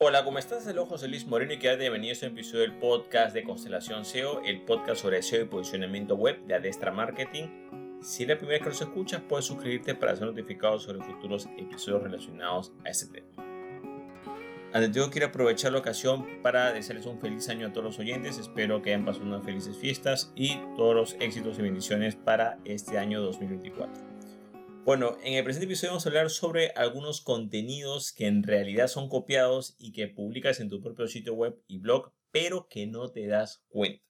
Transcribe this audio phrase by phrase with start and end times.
[0.00, 0.64] Hola, ¿cómo estás?
[0.68, 4.04] El ojo José Luis Moreno y que bienvenido a este episodio del podcast de Constelación
[4.04, 7.48] SEO, el podcast sobre SEO y posicionamiento web de Adestra Marketing.
[8.00, 11.48] Si es la primera vez que los escuchas, puedes suscribirte para ser notificado sobre futuros
[11.58, 13.26] episodios relacionados a este tema.
[14.72, 17.98] Antes de todo, quiero aprovechar la ocasión para desearles un feliz año a todos los
[17.98, 18.38] oyentes.
[18.38, 22.98] Espero que hayan pasado unas felices fiestas y todos los éxitos y bendiciones para este
[22.98, 24.17] año 2024.
[24.88, 29.10] Bueno, en el presente episodio vamos a hablar sobre algunos contenidos que en realidad son
[29.10, 33.26] copiados y que publicas en tu propio sitio web y blog, pero que no te
[33.26, 34.02] das cuenta.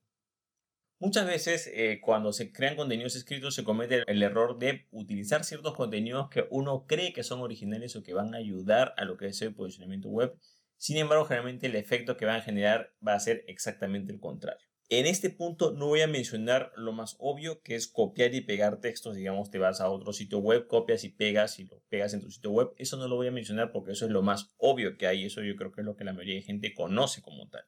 [1.00, 5.74] Muchas veces eh, cuando se crean contenidos escritos se comete el error de utilizar ciertos
[5.74, 9.26] contenidos que uno cree que son originales o que van a ayudar a lo que
[9.26, 10.38] es el posicionamiento web.
[10.76, 14.67] Sin embargo, generalmente el efecto que van a generar va a ser exactamente el contrario.
[14.90, 18.80] En este punto no voy a mencionar lo más obvio que es copiar y pegar
[18.80, 19.16] textos.
[19.16, 22.30] Digamos, te vas a otro sitio web, copias y pegas y lo pegas en tu
[22.30, 22.72] sitio web.
[22.78, 25.26] Eso no lo voy a mencionar porque eso es lo más obvio que hay.
[25.26, 27.64] Eso yo creo que es lo que la mayoría de gente conoce como tal.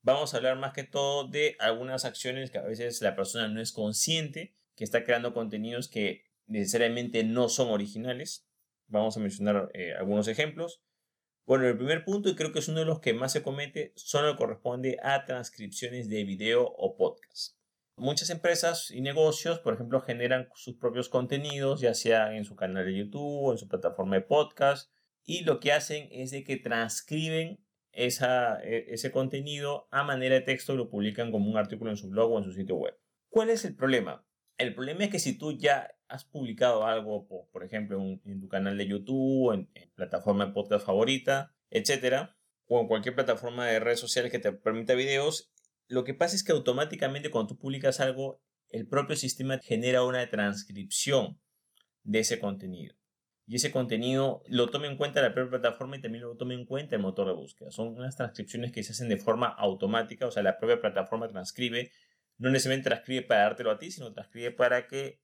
[0.00, 3.60] Vamos a hablar más que todo de algunas acciones que a veces la persona no
[3.60, 8.48] es consciente, que está creando contenidos que necesariamente no son originales.
[8.86, 10.82] Vamos a mencionar eh, algunos ejemplos.
[11.44, 13.92] Bueno, el primer punto, y creo que es uno de los que más se comete,
[13.96, 17.56] solo corresponde a transcripciones de video o podcast.
[17.96, 22.86] Muchas empresas y negocios, por ejemplo, generan sus propios contenidos, ya sea en su canal
[22.86, 24.92] de YouTube o en su plataforma de podcast,
[25.24, 27.58] y lo que hacen es de que transcriben
[27.90, 31.96] esa, e, ese contenido a manera de texto y lo publican como un artículo en
[31.96, 32.96] su blog o en su sitio web.
[33.28, 34.24] ¿Cuál es el problema?
[34.58, 38.76] El problema es que si tú ya has publicado algo, por, ejemplo, en, tu canal
[38.76, 44.00] de YouTube, en, en plataforma de podcast favorita, etcétera, o en cualquier plataforma de redes
[44.00, 45.52] sociales que te permita videos,
[45.88, 50.28] lo que pasa es que automáticamente cuando tú publicas algo, el propio sistema genera una
[50.28, 51.40] transcripción
[52.04, 52.94] de ese contenido.
[53.46, 56.64] Y ese contenido lo toma en cuenta la propia plataforma y también lo toma en
[56.64, 57.70] cuenta el motor de búsqueda.
[57.70, 61.90] Son unas transcripciones que se hacen de forma automática, o sea, la propia plataforma transcribe,
[62.38, 65.20] no necesariamente transcribe para dártelo a ti, sino transcribe para que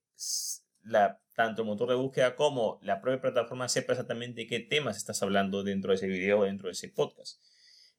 [0.83, 5.23] la, tanto el motor de búsqueda como la propia plataforma sepa exactamente qué temas estás
[5.23, 7.41] hablando dentro de ese video o dentro de ese podcast.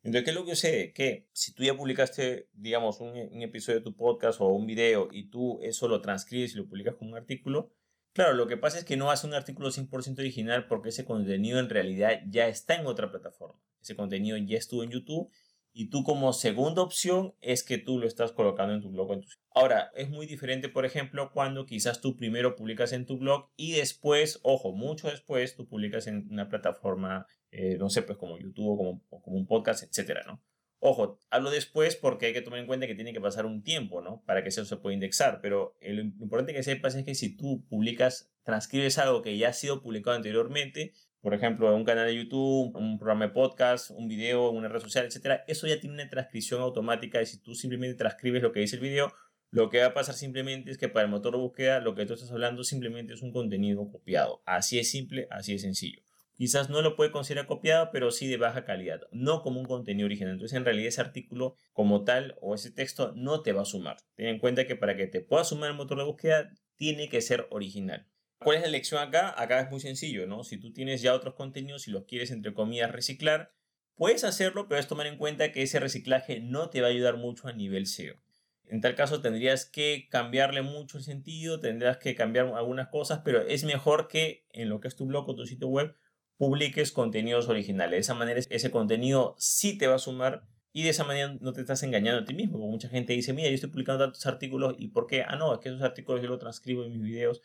[0.01, 0.93] Entonces, ¿qué es lo que sé?
[0.93, 5.09] Que si tú ya publicaste, digamos, un, un, episodio de tu podcast o un video
[5.11, 7.73] y tú eso lo transcribes y lo publicas como un artículo,
[8.13, 11.59] claro, lo que pasa es que no hace un artículo 100% original porque ese contenido
[11.59, 13.59] en realidad ya está en otra plataforma.
[13.81, 15.31] Ese contenido ya estuvo en YouTube
[15.73, 19.13] y tú como segunda opción es que tú lo estás colocando en tu blog.
[19.13, 19.27] En tu...
[19.53, 23.73] Ahora, es muy diferente, por ejemplo, cuando quizás tú primero publicas en tu blog y
[23.73, 28.69] después, ojo, mucho después, tú publicas en una plataforma, eh, no sé, pues como YouTube
[28.69, 30.41] o como, como un podcast, etcétera, ¿no?
[30.81, 34.01] Ojo, hablo después porque hay que tomar en cuenta que tiene que pasar un tiempo,
[34.01, 34.23] ¿no?
[34.25, 35.39] Para que eso se pueda indexar.
[35.41, 39.53] Pero lo importante que sepas es que si tú publicas, transcribes algo que ya ha
[39.53, 44.49] sido publicado anteriormente, por ejemplo, un canal de YouTube, un programa de podcast, un video,
[44.51, 48.41] una red social, etcétera, eso ya tiene una transcripción automática y si tú simplemente transcribes
[48.41, 49.13] lo que dice el video,
[49.51, 52.05] lo que va a pasar simplemente es que para el motor de búsqueda lo que
[52.05, 54.41] tú estás hablando simplemente es un contenido copiado.
[54.45, 56.01] Así es simple, así es sencillo.
[56.39, 60.05] Quizás no lo puede considerar copiado, pero sí de baja calidad, no como un contenido
[60.05, 60.31] original.
[60.31, 63.97] Entonces, en realidad, ese artículo como tal o ese texto no te va a sumar.
[64.15, 67.19] Ten en cuenta que para que te pueda sumar el motor de búsqueda, tiene que
[67.19, 68.07] ser original.
[68.39, 69.33] ¿Cuál es la lección acá?
[69.41, 70.43] Acá es muy sencillo, ¿no?
[70.45, 73.51] Si tú tienes ya otros contenidos y los quieres, entre comillas, reciclar,
[73.95, 77.17] puedes hacerlo, pero es tomar en cuenta que ese reciclaje no te va a ayudar
[77.17, 78.15] mucho a nivel SEO.
[78.63, 83.41] En tal caso tendrías que cambiarle mucho el sentido, tendrás que cambiar algunas cosas, pero
[83.41, 85.95] es mejor que en lo que es tu blog o tu sitio web
[86.37, 87.91] publiques contenidos originales.
[87.91, 91.51] De esa manera ese contenido sí te va a sumar y de esa manera no
[91.51, 92.59] te estás engañando a ti mismo.
[92.59, 95.23] Porque mucha gente dice, mira, yo estoy publicando tantos artículos y ¿por qué?
[95.23, 97.41] Ah, no, es que esos artículos yo los transcribo en mis videos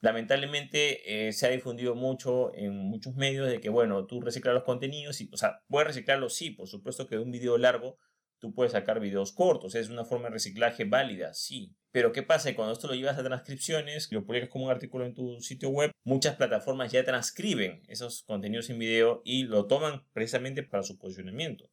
[0.00, 4.64] lamentablemente eh, se ha difundido mucho en muchos medios de que, bueno, tú reciclas los
[4.64, 7.98] contenidos, y, o sea, puedes reciclarlos, sí, por supuesto que de un video largo
[8.38, 11.74] tú puedes sacar videos cortos, es una forma de reciclaje válida, sí.
[11.90, 12.54] Pero ¿qué pasa?
[12.54, 15.90] Cuando esto lo llevas a transcripciones, lo publicas como un artículo en tu sitio web,
[16.04, 21.70] muchas plataformas ya transcriben esos contenidos en video y lo toman precisamente para su posicionamiento.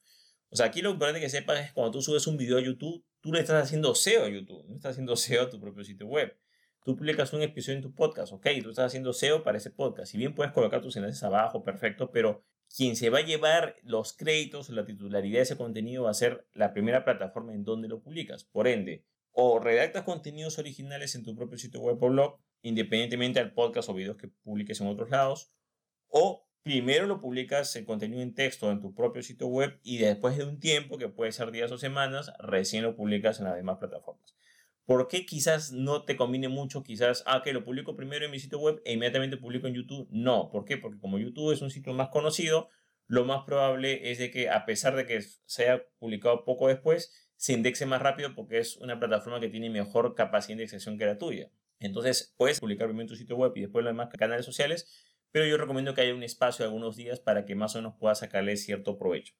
[0.49, 3.03] O sea, aquí lo importante que sepas es cuando tú subes un video a YouTube,
[3.21, 6.07] tú le estás haciendo SEO a YouTube, no estás haciendo SEO a tu propio sitio
[6.07, 6.37] web.
[6.85, 10.11] Tú publicas un episodio en tu podcast, ok, tú estás haciendo SEO para ese podcast.
[10.11, 12.43] Si bien puedes colocar tus enlaces abajo, perfecto, pero
[12.75, 16.45] quien se va a llevar los créditos, la titularidad de ese contenido va a ser
[16.51, 18.43] la primera plataforma en donde lo publicas.
[18.43, 23.53] Por ende, o redactas contenidos originales en tu propio sitio web o blog, independientemente del
[23.53, 25.53] podcast o videos que publiques en otros lados,
[26.09, 30.37] o primero lo publicas el contenido en texto en tu propio sitio web y después
[30.37, 33.77] de un tiempo, que puede ser días o semanas, recién lo publicas en las demás
[33.77, 34.35] plataformas.
[34.85, 36.83] ¿Por qué quizás no te conviene mucho?
[36.83, 40.07] Quizás, ah, que lo publico primero en mi sitio web e inmediatamente publico en YouTube.
[40.11, 40.77] No, ¿por qué?
[40.77, 42.69] Porque como YouTube es un sitio más conocido,
[43.07, 47.13] lo más probable es de que a pesar de que se haya publicado poco después,
[47.37, 51.05] se indexe más rápido porque es una plataforma que tiene mejor capacidad de indexación que
[51.05, 51.49] la tuya.
[51.79, 54.87] Entonces, puedes publicar primero en tu sitio web y después los demás canales sociales,
[55.31, 57.95] pero yo recomiendo que haya un espacio de algunos días para que más o menos
[57.99, 59.33] puedas sacarle cierto provecho.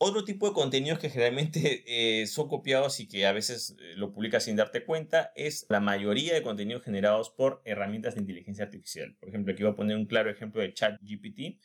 [0.00, 4.12] Otro tipo de contenidos que generalmente eh, son copiados y que a veces eh, lo
[4.12, 9.16] publicas sin darte cuenta es la mayoría de contenidos generados por herramientas de inteligencia artificial.
[9.18, 11.60] Por ejemplo, aquí voy a poner un claro ejemplo de ChatGPT.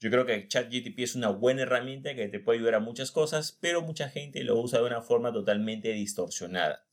[0.00, 3.56] Yo creo que ChatGPT es una buena herramienta que te puede ayudar a muchas cosas,
[3.58, 6.84] pero mucha gente lo usa de una forma totalmente distorsionada.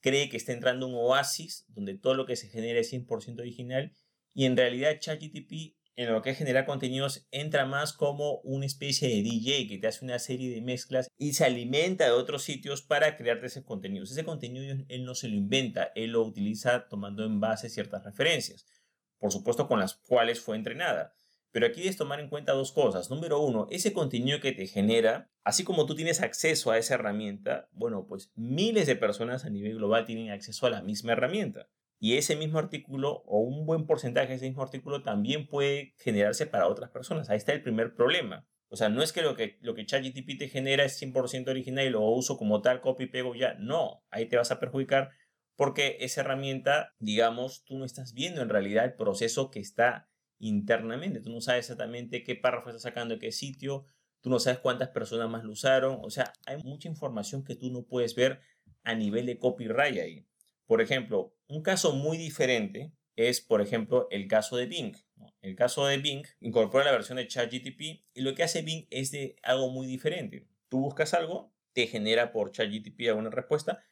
[0.00, 3.92] Cree que está entrando un oasis donde todo lo que se genera es 100% original
[4.34, 9.08] y en realidad ChatGPT en lo que es generar contenidos entra más como una especie
[9.08, 12.82] de DJ que te hace una serie de mezclas y se alimenta de otros sitios
[12.82, 14.04] para crearte ese contenido.
[14.04, 18.66] Ese contenido él no se lo inventa, él lo utiliza tomando en base ciertas referencias,
[19.18, 21.14] por supuesto con las cuales fue entrenada.
[21.50, 23.08] Pero aquí debes tomar en cuenta dos cosas.
[23.08, 27.70] Número uno, ese contenido que te genera, así como tú tienes acceso a esa herramienta,
[27.72, 31.70] bueno, pues miles de personas a nivel global tienen acceso a la misma herramienta.
[31.98, 36.46] Y ese mismo artículo o un buen porcentaje de ese mismo artículo también puede generarse
[36.46, 37.30] para otras personas.
[37.30, 38.46] Ahí está el primer problema.
[38.68, 41.86] O sea, no es que lo que, lo que ChatGPT te genera es 100% original
[41.86, 43.54] y lo uso como tal, copy pego ya.
[43.54, 45.10] No, ahí te vas a perjudicar
[45.56, 51.20] porque esa herramienta, digamos, tú no estás viendo en realidad el proceso que está internamente.
[51.20, 53.86] Tú no sabes exactamente qué párrafo está sacando de qué sitio,
[54.20, 55.98] tú no sabes cuántas personas más lo usaron.
[56.02, 58.40] O sea, hay mucha información que tú no puedes ver
[58.84, 60.26] a nivel de copyright ahí.
[60.66, 64.94] Por ejemplo, un caso muy diferente es, por ejemplo, el caso de Bing.
[65.40, 67.80] El caso de Bing incorpora la versión de ChatGTP
[68.14, 70.48] y lo que hace Bing es de algo muy diferente.
[70.68, 73.84] Tú buscas algo, te genera por ChatGTP alguna respuesta,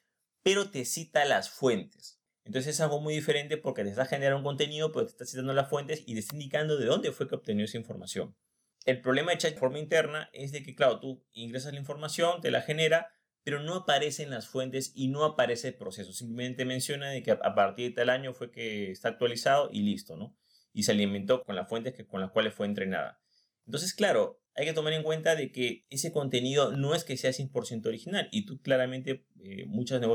[0.42, 2.20] pero te cita las fuentes.
[2.44, 5.54] Entonces es algo muy diferente porque te está generando un contenido, pero te está citando
[5.54, 8.36] las fuentes y te está indicando de dónde fue que obtenió esa información.
[8.84, 12.42] El problema de chat de forma interna es de que, claro, tú ingresas la información,
[12.42, 13.13] te la genera,
[13.44, 16.12] pero no aparecen las fuentes y no aparece el proceso.
[16.12, 20.16] Simplemente menciona de que a partir de tal año fue que está actualizado y listo,
[20.16, 20.36] ¿no?
[20.72, 23.20] Y se alimentó con las fuentes que, con las cuales fue entrenada.
[23.66, 27.32] Entonces, claro, hay que tomar en cuenta de que ese contenido no es que sea
[27.32, 29.66] 100% original y tú claramente eh,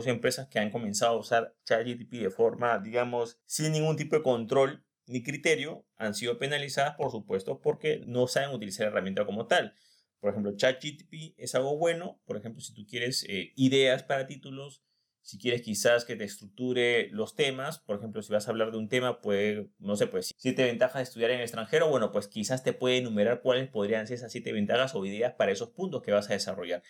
[0.06, 4.86] empresas que han comenzado a usar ChatGPT de forma, digamos, sin ningún tipo de control
[5.06, 9.74] ni criterio han sido penalizadas, por supuesto, porque no saben utilizar la herramienta como tal.
[10.20, 12.22] Por ejemplo, ChatGPT es algo bueno.
[12.26, 14.84] Por ejemplo, si tú quieres eh, ideas para títulos,
[15.22, 18.78] si quieres quizás que te estructure los temas, por ejemplo, si vas a hablar de
[18.78, 22.28] un tema, puede, no sé, pues siete ventajas de estudiar en el extranjero, bueno, pues
[22.28, 26.02] quizás te puede enumerar cuáles podrían ser esas siete ventajas o ideas para esos puntos
[26.02, 26.84] que vas a desarrollar.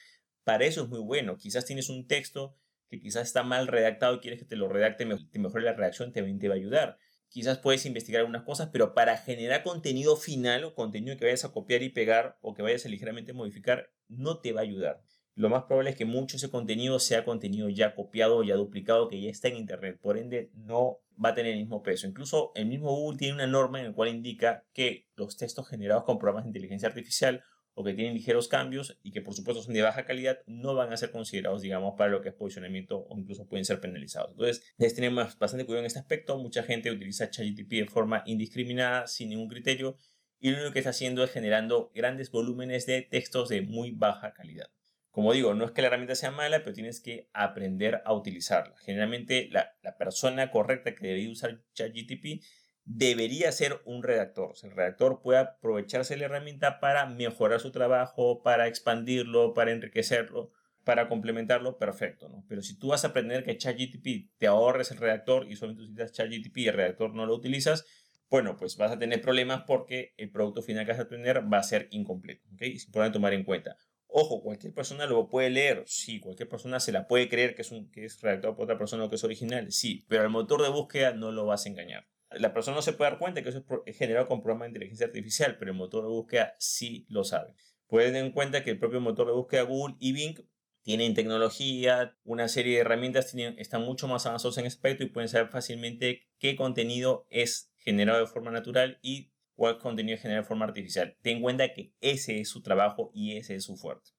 [0.43, 1.37] Para eso es muy bueno.
[1.37, 2.55] Quizás tienes un texto
[2.89, 6.11] que quizás está mal redactado y quieres que te lo redacte, te mejore la redacción,
[6.11, 6.97] también te va a ayudar
[7.29, 11.51] quizás puedes investigar algunas cosas, pero para generar contenido final o contenido que vayas a
[11.51, 15.03] copiar y pegar o que vayas a ligeramente modificar, no te va a ayudar.
[15.35, 19.21] Lo más probable es que mucho ese contenido sea contenido ya copiado, ya duplicado, que
[19.21, 19.97] ya está en Internet.
[20.01, 22.07] Por ende, no va a tener el mismo peso.
[22.07, 26.03] Incluso el mismo Google tiene una norma en la cual indica que los textos generados
[26.03, 27.41] con programas de inteligencia artificial
[27.79, 30.91] o que tienen ligeros cambios y que por supuesto son de baja calidad, no van
[30.91, 34.31] a ser considerados, digamos, para lo que es posicionamiento o incluso pueden ser penalizados.
[34.31, 36.37] Entonces, debes tener bastante cuidado en este aspecto.
[36.37, 39.95] Mucha gente utiliza ChatGPT de forma indiscriminada, sin ningún criterio,
[40.41, 44.33] y lo único que está haciendo es generando grandes volúmenes de textos de muy baja
[44.33, 44.67] calidad.
[45.09, 48.75] Como digo, no es que la herramienta sea mala, pero tienes que aprender a utilizarla.
[48.79, 52.43] Generalmente la, la persona correcta que debería usar ChatGPT
[52.91, 54.55] debería ser un redactor.
[54.63, 60.51] el redactor puede aprovecharse de la herramienta para mejorar su trabajo, para expandirlo, para enriquecerlo,
[60.83, 62.29] para complementarlo, perfecto.
[62.29, 62.43] ¿no?
[62.49, 66.13] Pero si tú vas a aprender que ChatGTP te ahorres el redactor y solamente utilizas
[66.13, 67.85] ChatGTP y el redactor no lo utilizas,
[68.27, 71.59] bueno, pues vas a tener problemas porque el producto final que vas a tener va
[71.59, 72.49] a ser incompleto.
[72.55, 72.73] ¿okay?
[72.73, 73.77] Es importante tomar en cuenta.
[74.07, 77.71] Ojo, cualquier persona lo puede leer, sí, cualquier persona se la puede creer que es,
[77.71, 80.63] un, que es redactado por otra persona o que es original, sí, pero el motor
[80.63, 83.49] de búsqueda no lo vas a engañar la persona no se puede dar cuenta que
[83.49, 87.23] eso es generado con programas de inteligencia artificial, pero el motor de búsqueda sí lo
[87.23, 87.55] sabe.
[87.87, 90.39] Pueden tener en cuenta que el propio motor de búsqueda Google y Bing
[90.83, 95.29] tienen tecnología, una serie de herramientas están mucho más avanzados en ese aspecto y pueden
[95.29, 100.47] saber fácilmente qué contenido es generado de forma natural y cuál contenido es generado de
[100.47, 101.17] forma artificial.
[101.21, 104.11] Ten en cuenta que ese es su trabajo y ese es su fuerte.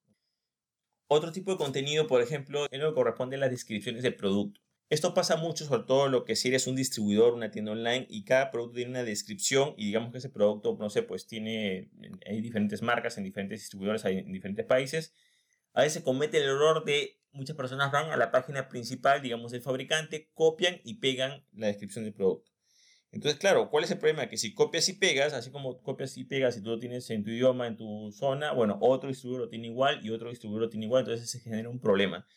[1.07, 4.60] Otro tipo de contenido, por ejemplo, es lo que corresponde a las descripciones del producto.
[4.91, 8.25] Esto pasa mucho, sobre todo lo que si eres un distribuidor, una tienda online y
[8.25, 11.89] cada producto tiene una descripción y digamos que ese producto, no sé, pues tiene,
[12.27, 15.13] hay diferentes marcas en diferentes distribuidores en diferentes países.
[15.71, 19.61] A veces comete el error de muchas personas van a la página principal, digamos, del
[19.61, 22.51] fabricante, copian y pegan la descripción del producto.
[23.13, 24.27] Entonces, claro, ¿cuál es el problema?
[24.27, 27.23] Que si copias y pegas, así como copias y pegas, si tú lo tienes en
[27.23, 30.69] tu idioma, en tu zona, bueno, otro distribuidor lo tiene igual y otro distribuidor lo
[30.69, 32.27] tiene igual, entonces se genera un problema.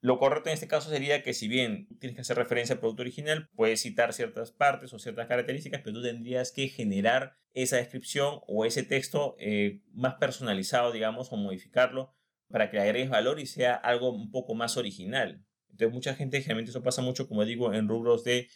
[0.00, 3.02] Lo correcto en este caso sería que si bien tienes que hacer referencia al producto
[3.02, 8.40] original, puedes citar ciertas partes o ciertas características, pero tú tendrías que generar esa descripción
[8.46, 12.14] o ese texto eh, más personalizado, digamos, o modificarlo
[12.48, 15.44] para que le agregues valor y sea algo un poco más original.
[15.70, 18.48] Entonces mucha gente, generalmente eso pasa mucho, como digo, en rubros de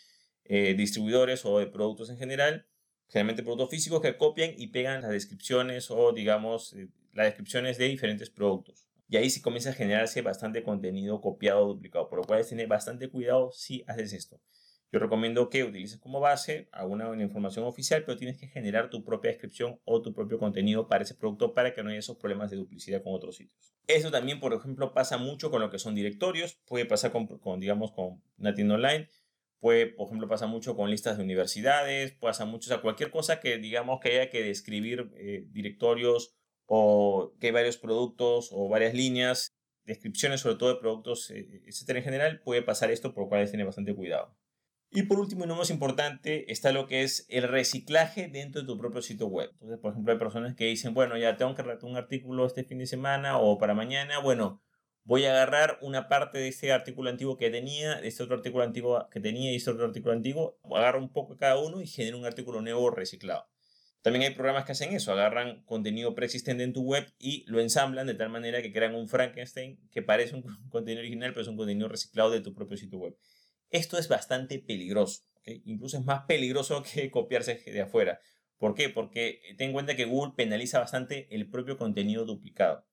[0.45, 2.67] eh, distribuidores o de productos en general,
[3.09, 7.89] generalmente productos físicos que copian y pegan las descripciones o, digamos, eh, las descripciones de
[7.89, 8.92] diferentes productos.
[9.13, 12.49] Y ahí sí comienza a generarse bastante contenido copiado o duplicado, por lo cual es
[12.49, 14.41] tener bastante cuidado si haces esto.
[14.91, 19.31] Yo recomiendo que utilices como base alguna información oficial, pero tienes que generar tu propia
[19.31, 22.57] descripción o tu propio contenido para ese producto para que no haya esos problemas de
[22.57, 23.75] duplicidad con otros sitios.
[23.87, 27.93] Eso también, por ejemplo, pasa mucho con lo que son directorios, puede pasar con, digamos,
[27.93, 29.11] con una online,
[29.61, 33.41] puede, por ejemplo, pasa mucho con listas de universidades, pasa mucho, o sea, cualquier cosa
[33.41, 36.35] que, digamos, que haya que describir eh, directorios
[36.67, 39.53] o que hay varios productos o varias líneas,
[39.85, 43.51] descripciones sobre todo de productos, eh, etcétera en general, puede pasar esto, por lo cual
[43.51, 44.37] tener bastante cuidado.
[44.95, 48.67] Y por último y no más importante, está lo que es el reciclaje dentro de
[48.67, 49.49] tu propio sitio web.
[49.53, 52.65] Entonces, por ejemplo, hay personas que dicen, bueno, ya tengo que redactar un artículo este
[52.65, 54.63] fin de semana o para mañana, bueno,
[55.05, 58.65] voy a agarrar una parte de ese artículo antiguo que tenía, de este otro artículo
[58.65, 62.19] antiguo que tenía y este otro artículo antiguo, agarro un poco cada uno y genero
[62.19, 63.49] un artículo nuevo reciclado.
[64.03, 68.07] También hay programas que hacen eso, agarran contenido preexistente en tu web y lo ensamblan
[68.07, 71.57] de tal manera que crean un Frankenstein que parece un contenido original, pero es un
[71.57, 73.17] contenido reciclado de tu propio sitio web.
[73.71, 78.21] Esto es bastante peligroso, incluso es más peligroso que copiarse de afuera.
[78.59, 78.89] ¿Por qué?
[78.89, 82.87] Porque ten en cuenta que Google penaliza bastante el propio contenido duplicado.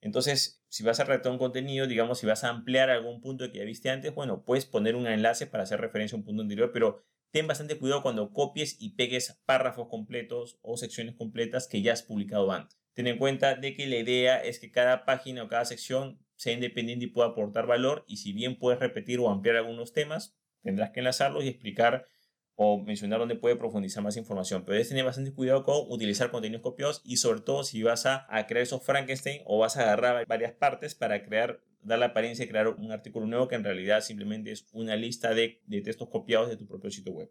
[0.00, 3.58] Entonces, si vas a redactar un contenido, digamos, si vas a ampliar algún punto que
[3.58, 6.72] ya viste antes, bueno, puedes poner un enlace para hacer referencia a un punto anterior,
[6.72, 11.92] pero ten bastante cuidado cuando copies y pegues párrafos completos o secciones completas que ya
[11.92, 12.78] has publicado antes.
[12.92, 16.52] Ten en cuenta de que la idea es que cada página o cada sección sea
[16.52, 20.90] independiente y pueda aportar valor y si bien puedes repetir o ampliar algunos temas, tendrás
[20.90, 22.06] que enlazarlos y explicar
[22.54, 24.64] o mencionar dónde puede profundizar más información.
[24.64, 28.26] Pero debes tener bastante cuidado con utilizar contenidos copiados y sobre todo si vas a,
[28.46, 32.50] crear esos Frankenstein o vas a agarrar varias partes para crear dar la apariencia de
[32.50, 36.56] crear un artículo nuevo que en realidad simplemente es una lista de, textos copiados de
[36.56, 37.30] tu propio sitio web.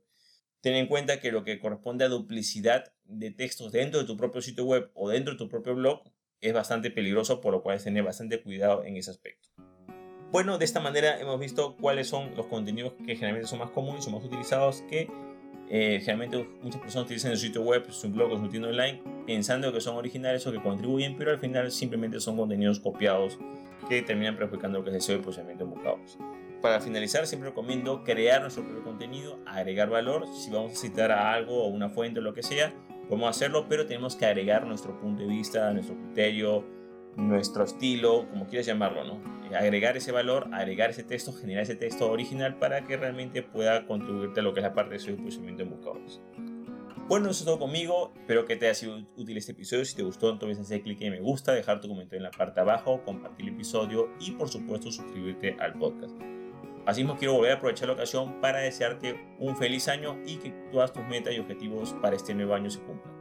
[0.62, 4.42] Ten en cuenta que lo que corresponde a duplicidad de textos dentro de tu propio
[4.42, 6.04] sitio web o dentro de tu propio blog
[6.40, 9.50] es bastante peligroso, por lo cual es tener bastante cuidado en ese aspecto.
[10.32, 14.06] Bueno, de esta manera hemos visto cuáles son los contenidos que generalmente son más comunes,
[14.06, 15.08] son más utilizados, que
[15.74, 19.72] eh, generalmente muchas personas utilizan su sitio web, su blog o su tienda online, pensando
[19.72, 23.40] que son originales o que contribuyen, pero al final simplemente son contenidos copiados
[23.88, 26.18] que terminan perjudicando lo que es el SEO y posicionamiento en buscados.
[26.62, 30.28] Para finalizar, siempre recomiendo crear nuestro propio contenido, agregar valor.
[30.36, 32.74] Si vamos a citar a algo o una fuente o lo que sea,
[33.08, 36.66] podemos hacerlo, pero tenemos que agregar nuestro punto de vista, nuestro criterio,
[37.16, 39.22] nuestro estilo, como quieras llamarlo, ¿no?
[39.56, 44.40] Agregar ese valor, agregar ese texto, generar ese texto original para que realmente pueda contribuirte
[44.40, 46.22] a lo que es la parte de y posicionamiento en buscadores.
[47.10, 48.14] Bueno, eso es todo conmigo.
[48.16, 49.84] Espero que te haya sido útil este episodio.
[49.84, 52.56] Si te gustó, entonces hacer clic en me gusta, dejar tu comentario en la parte
[52.56, 56.16] de abajo, compartir el episodio y por supuesto suscribirte al podcast.
[56.86, 60.94] Asimismo, quiero volver a aprovechar la ocasión para desearte un feliz año y que todas
[60.94, 63.21] tus metas y objetivos para este nuevo año se cumplan.